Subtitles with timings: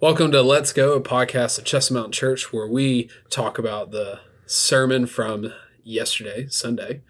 [0.00, 4.20] Welcome to Let's Go, a podcast at Chestnut Mountain Church where we talk about the
[4.46, 7.00] sermon from yesterday, Sunday.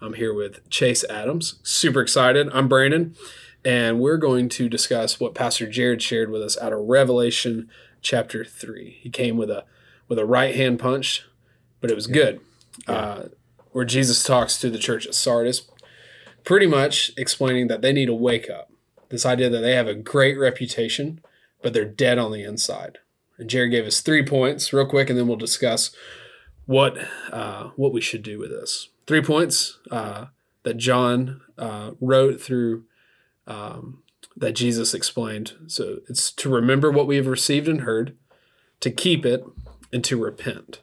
[0.00, 1.58] I'm here with Chase Adams.
[1.62, 2.48] Super excited.
[2.54, 3.14] I'm Brandon,
[3.66, 7.68] and we're going to discuss what Pastor Jared shared with us out of Revelation
[8.00, 8.98] chapter 3.
[8.98, 9.66] He came with a
[10.08, 11.26] with a right hand punch,
[11.82, 12.40] but it was good.
[12.86, 13.24] Uh,
[13.72, 15.68] where Jesus talks to the church at Sardis,
[16.44, 18.72] pretty much explaining that they need to wake up.
[19.10, 21.20] This idea that they have a great reputation,
[21.62, 22.98] but they're dead on the inside.
[23.38, 25.90] And Jared gave us three points, real quick, and then we'll discuss
[26.66, 26.98] what
[27.32, 28.88] uh, what we should do with this.
[29.06, 30.26] Three points uh,
[30.64, 32.84] that John uh, wrote through
[33.46, 34.02] um,
[34.36, 35.54] that Jesus explained.
[35.66, 38.16] So it's to remember what we have received and heard,
[38.80, 39.44] to keep it,
[39.92, 40.80] and to repent.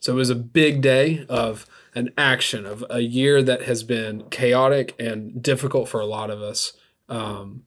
[0.00, 4.28] So it was a big day of an action of a year that has been
[4.30, 6.74] chaotic and difficult for a lot of us.
[7.08, 7.62] Um,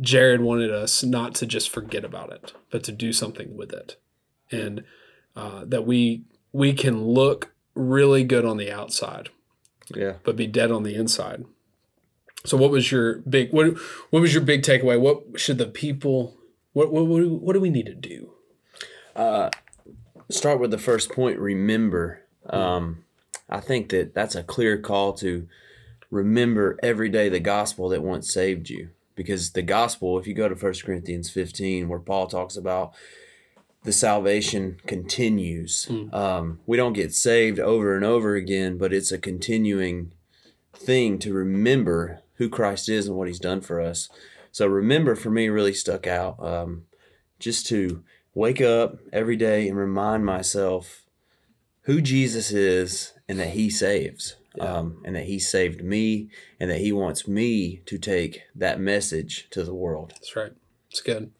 [0.00, 3.96] Jared wanted us not to just forget about it, but to do something with it,
[4.50, 4.84] and
[5.36, 9.28] uh, that we we can look really good on the outside,
[9.94, 10.14] Yeah.
[10.24, 11.44] but be dead on the inside.
[12.44, 13.76] So, what was your big what
[14.10, 14.98] What was your big takeaway?
[15.00, 16.36] What should the people
[16.72, 18.32] what what what, do- what do we need to do?
[19.16, 19.50] Uh,
[20.28, 21.38] start with the first point.
[21.38, 22.20] Remember.
[22.50, 23.04] Um,
[23.48, 25.46] I think that that's a clear call to
[26.10, 28.90] remember every day the gospel that once saved you.
[29.14, 32.94] Because the gospel, if you go to 1 Corinthians 15, where Paul talks about
[33.84, 39.18] the salvation continues, um, we don't get saved over and over again, but it's a
[39.18, 40.12] continuing
[40.72, 44.08] thing to remember who Christ is and what he's done for us.
[44.50, 46.42] So, remember for me really stuck out.
[46.44, 46.84] Um,
[47.38, 48.02] just to
[48.34, 51.04] wake up every day and remind myself
[51.82, 54.36] who Jesus is and that he saves.
[54.60, 56.28] Um, and that he saved me
[56.60, 60.10] and that he wants me to take that message to the world.
[60.14, 60.52] That's right.
[60.90, 61.32] It's good.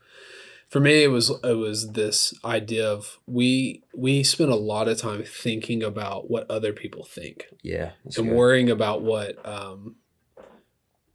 [0.68, 4.98] For me, it was it was this idea of we we spend a lot of
[4.98, 7.92] time thinking about what other people think Yeah.
[8.04, 8.26] and good.
[8.26, 9.94] worrying about what um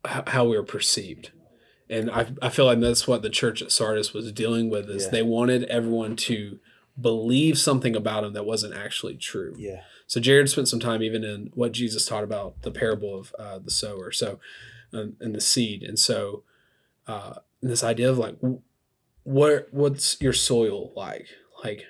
[0.06, 1.32] how we are perceived.
[1.90, 5.06] And I, I feel like that's what the church at Sardis was dealing with is
[5.06, 5.10] Yeah.
[5.12, 6.60] they wanted everyone to
[7.00, 9.56] believe something about him that wasn't actually true.
[9.58, 9.82] Yeah.
[10.08, 13.60] So Jared spent some time even in what Jesus taught about the parable of uh,
[13.60, 14.40] the sower, so
[14.92, 16.44] um, and the seed, and so
[17.08, 18.38] uh, this idea of like,
[19.24, 21.28] what what's your soil like?
[21.64, 21.84] Like,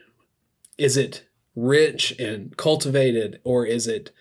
[0.77, 1.25] is it
[1.55, 4.11] rich and cultivated, or is it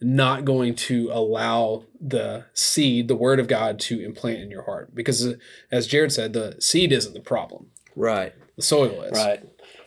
[0.00, 4.94] not going to allow the seed, the word of God, to implant in your heart?
[4.94, 5.34] Because uh,
[5.70, 8.34] as Jared said, the seed isn't the problem; Right.
[8.56, 9.12] the soil is.
[9.12, 9.44] Right.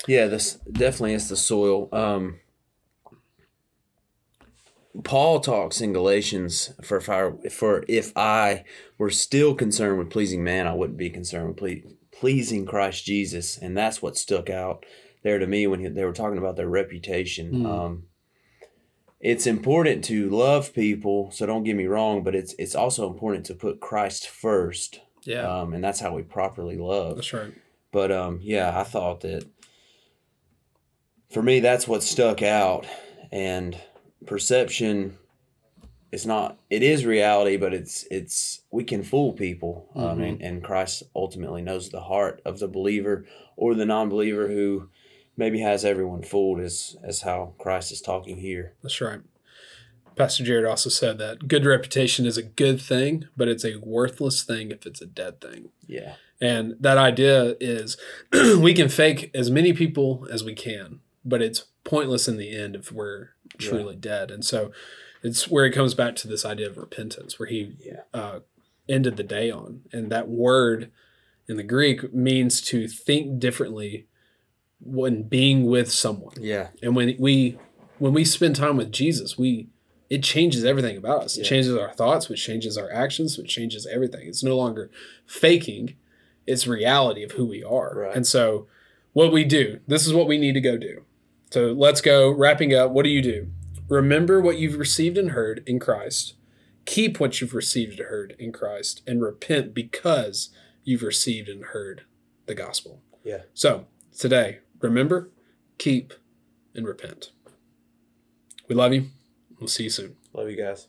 [0.09, 1.87] Yeah, this definitely is the soil.
[1.93, 2.39] Um,
[5.03, 8.63] Paul talks in Galatians for if I for if I
[8.97, 13.55] were still concerned with pleasing man, I wouldn't be concerned with ple- pleasing Christ Jesus,
[13.55, 14.83] and that's what stuck out
[15.21, 17.51] there to me when he- they were talking about their reputation.
[17.51, 17.65] Mm.
[17.67, 18.03] Um,
[19.19, 23.45] it's important to love people, so don't get me wrong, but it's it's also important
[23.45, 27.17] to put Christ first, Yeah, um, and that's how we properly love.
[27.17, 27.53] that's right.
[27.91, 29.45] But um, yeah, I thought that
[31.31, 32.85] for me, that's what stuck out.
[33.31, 33.77] And
[34.25, 35.17] perception
[36.11, 39.89] is not, it is reality, but it's, it's, we can fool people.
[39.95, 40.27] Um, Mhm.
[40.29, 43.25] and, and Christ ultimately knows the heart of the believer
[43.55, 44.89] or the non believer who
[45.37, 48.73] maybe has everyone fooled, as, as how Christ is talking here.
[48.81, 49.21] That's right.
[50.15, 54.43] Pastor Jared also said that good reputation is a good thing, but it's a worthless
[54.43, 55.69] thing if it's a dead thing.
[55.87, 56.15] Yeah.
[56.41, 57.95] And that idea is
[58.59, 62.75] we can fake as many people as we can, but it's pointless in the end
[62.75, 64.31] if we're truly dead.
[64.31, 64.71] And so
[65.23, 68.01] it's where it comes back to this idea of repentance, where he Yeah.
[68.13, 68.39] uh,
[68.87, 69.81] ended the day on.
[69.91, 70.91] And that word
[71.47, 74.05] in the Greek means to think differently
[74.81, 76.69] when being with someone Yeah.
[76.81, 77.57] and when we
[77.97, 79.67] when we spend time with jesus we
[80.09, 81.49] it changes everything about us it Yeah.
[81.49, 84.89] changes our thoughts which changes our actions which changes everything it's no longer
[85.25, 85.95] faking
[86.47, 88.15] it's reality of who we are Right.
[88.15, 88.67] and so
[89.11, 91.03] what we do this is what we need to go do
[91.51, 93.47] so let's go wrapping up what do you do
[93.87, 96.35] remember what you've received and heard in christ
[96.85, 100.49] keep what you've received and heard in christ and repent because
[100.83, 102.03] you've received and heard
[102.45, 103.41] the gospel Yeah.
[103.53, 103.85] so
[104.17, 105.29] today, remember,
[105.77, 106.13] keep,
[106.75, 107.31] and repent.
[108.67, 109.07] We love you.
[109.59, 110.15] We'll see you soon.
[110.33, 110.87] Love you guys.